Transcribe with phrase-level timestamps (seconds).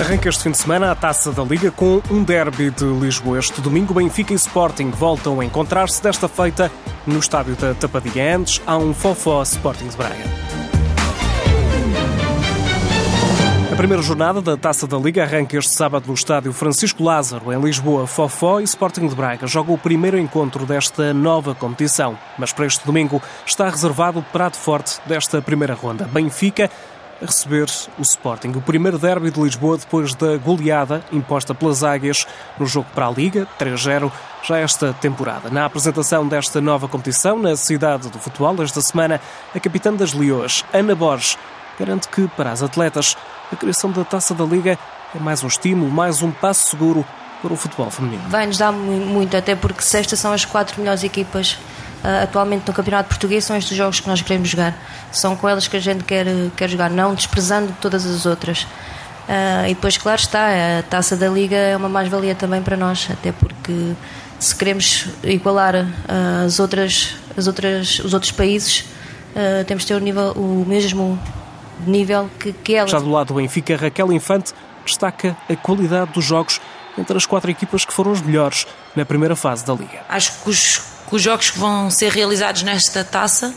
[0.00, 3.38] Arranca este fim de semana a taça da Liga com um derby de Lisboa.
[3.38, 6.72] Este domingo, Benfica e Sporting voltam a encontrar-se desta feita
[7.06, 8.34] no estádio da Tapadinha.
[8.34, 10.24] Antes, há um Fofó Sporting de Braga.
[13.70, 17.60] A primeira jornada da Taça da Liga arranca este sábado no estádio Francisco Lázaro, em
[17.60, 18.06] Lisboa.
[18.06, 22.18] Fofó e Sporting de Braga jogam o primeiro encontro desta nova competição.
[22.38, 26.06] Mas para este domingo está reservado o prato forte desta primeira ronda.
[26.06, 26.70] Benfica
[27.20, 28.48] a receber o Sporting.
[28.50, 32.26] O primeiro derby de Lisboa depois da goleada imposta pelas Águias
[32.58, 34.10] no jogo para a Liga, 3-0,
[34.42, 35.50] já esta temporada.
[35.50, 39.20] Na apresentação desta nova competição, na cidade do futebol, esta semana,
[39.54, 41.36] a capitã das Leões, Ana Borges,
[41.78, 43.16] garante que, para as atletas,
[43.52, 44.78] a criação da Taça da Liga
[45.14, 47.04] é mais um estímulo, mais um passo seguro
[47.42, 48.22] para o futebol feminino.
[48.28, 51.58] Vai-nos dar muito, até porque sexta são as quatro melhores equipas
[52.04, 54.76] uh, atualmente no Campeonato Português, são estes jogos que nós queremos jogar.
[55.12, 56.26] São com elas que a gente quer,
[56.56, 58.62] quer jogar, não desprezando todas as outras.
[58.62, 63.08] Uh, e depois, claro está, a taça da Liga é uma mais-valia também para nós,
[63.10, 63.92] até porque
[64.38, 68.86] se queremos igualar uh, as outras, as outras, os outros países,
[69.68, 71.16] temos de ter o, nível, o mesmo
[71.86, 72.90] nível que, que elas.
[72.90, 74.52] Já do lado do Benfica, Raquel Infante
[74.84, 76.60] destaca a qualidade dos jogos
[76.98, 80.00] entre as quatro equipas que foram os melhores na primeira fase da Liga.
[80.08, 83.52] Acho que os, que os jogos que vão ser realizados nesta taça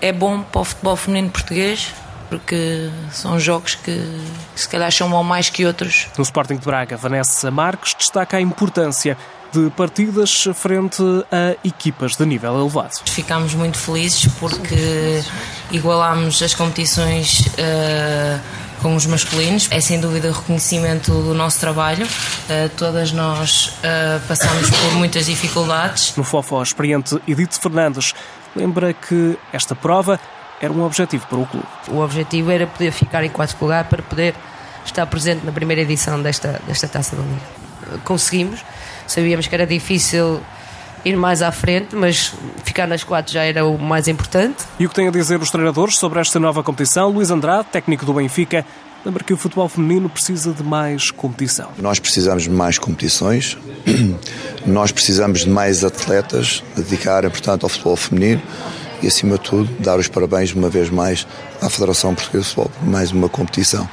[0.00, 1.94] é bom para o futebol feminino português,
[2.28, 4.20] porque são jogos que
[4.56, 6.08] se calhar chamam mais que outros.
[6.18, 9.16] No Sporting de Braga, Vanessa Marques destaca a importância
[9.52, 13.00] de partidas frente a equipas de nível elevado.
[13.06, 15.22] Ficámos muito felizes porque
[15.70, 17.40] igualámos as competições.
[17.40, 19.66] Uh, com os masculinos.
[19.72, 22.06] É sem dúvida o reconhecimento do nosso trabalho.
[22.06, 26.14] Uh, todas nós uh, passamos por muitas dificuldades.
[26.16, 28.14] No Fofó, experiente Edith Fernandes
[28.54, 30.20] lembra que esta prova
[30.60, 31.66] era um objetivo para o clube.
[31.88, 34.36] O objetivo era poder ficar em quarto lugar para poder
[34.84, 38.00] estar presente na primeira edição desta, desta Taça da Liga.
[38.04, 38.64] Conseguimos,
[39.04, 40.40] sabíamos que era difícil
[41.06, 42.34] ir mais à frente, mas
[42.64, 44.64] ficar nas quatro já era o mais importante.
[44.78, 47.10] E o que tem a dizer os treinadores sobre esta nova competição?
[47.10, 48.66] Luís Andrade, técnico do Benfica,
[49.04, 51.70] lembra que o futebol feminino precisa de mais competição.
[51.78, 53.56] Nós precisamos de mais competições,
[54.66, 58.42] nós precisamos de mais atletas dedicarem, portanto, ao futebol feminino
[59.00, 61.24] e, acima de tudo, dar os parabéns uma vez mais
[61.62, 63.88] à Federação Portuguesa de Futebol por mais uma competição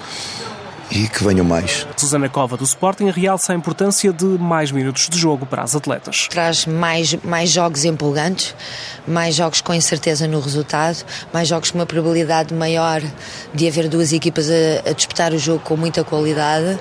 [0.92, 1.88] e que venham mais.
[1.98, 6.28] Susana Cova do Sporting realça a importância de mais minutos de jogo para as atletas.
[6.30, 8.56] Traz mais, mais jogos empolgantes,
[9.08, 13.02] mais jogos com incerteza no resultado, mais jogos com uma probabilidade maior
[13.54, 16.80] de haver duas equipas a, a disputar o jogo com muita qualidade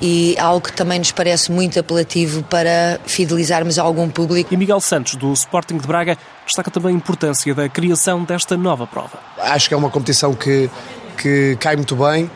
[0.00, 4.52] e algo que também nos parece muito apelativo para fidelizarmos algum público.
[4.52, 8.86] E Miguel Santos, do Sporting de Braga, destaca também a importância da criação desta nova
[8.86, 9.18] prova.
[9.38, 10.70] Acho que é uma competição que,
[11.16, 12.30] que cai muito bem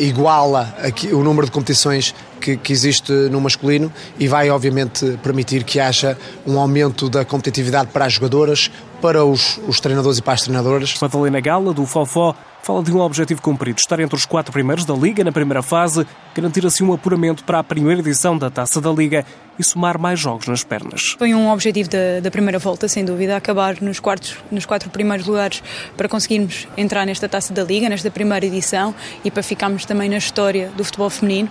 [0.00, 5.64] iguala aqui, o número de competições que, que, existe no masculino e vai, obviamente, permitir
[5.64, 10.34] que haja um aumento da competitividade para as jogadoras, para os, os treinadores e para
[10.34, 10.94] as treinadoras.
[11.00, 14.94] Madalena Gala, do Fofó, fala de um objetivo cumprido: estar entre os quatro primeiros da
[14.94, 18.90] Liga na primeira fase, garantir assim um apuramento para a primeira edição da Taça da
[18.90, 19.24] Liga
[19.58, 21.14] e somar mais jogos nas pernas.
[21.18, 25.26] Foi um objetivo da, da primeira volta, sem dúvida, acabar nos, quartos, nos quatro primeiros
[25.26, 25.62] lugares
[25.96, 28.94] para conseguirmos entrar nesta Taça da Liga, nesta primeira edição
[29.24, 31.48] e para ficarmos também na história do futebol feminino.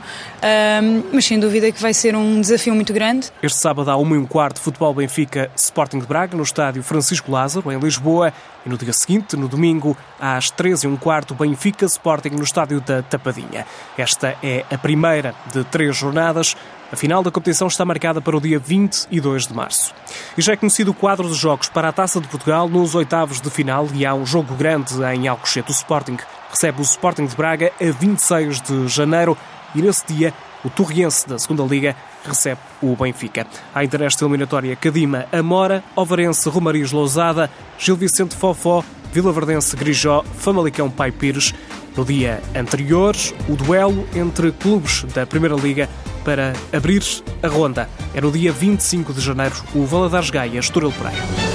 [0.81, 3.31] Um, mas sem dúvida que vai ser um desafio muito grande.
[3.41, 7.31] Este sábado há uma e um quarto Futebol Benfica Sporting de Braga no estádio Francisco
[7.31, 8.33] Lázaro, em Lisboa.
[8.65, 12.79] E no dia seguinte, no domingo, às 13 e um quarto, Benfica Sporting no estádio
[12.81, 13.65] da Tapadinha.
[13.97, 16.55] Esta é a primeira de três jornadas.
[16.91, 19.93] A final da competição está marcada para o dia 22 de março.
[20.37, 23.41] E já é conhecido o quadro dos jogos para a Taça de Portugal nos oitavos
[23.41, 25.71] de final e há um jogo grande em Alcochete.
[25.71, 26.17] O Sporting
[26.49, 29.35] recebe o Sporting de Braga a 26 de janeiro
[29.73, 30.33] e nesse dia
[30.63, 33.45] o Torriense da Segunda Liga recebe o Benfica.
[33.73, 40.23] Há ainda nesta eliminatória Cadima, Amora, Ovarense, Romariz, Lousada, Gil Vicente Fofó, Vila Verdense, Grijó,
[40.37, 41.53] Famalicão, Pai Pires.
[41.95, 43.15] No dia anterior,
[43.47, 45.87] o duelo entre clubes da Primeira Liga
[46.25, 47.03] para abrir
[47.43, 47.87] a ronda.
[48.15, 51.52] É no dia 25 de janeiro, o Valadares Gaia, Estoril Praia.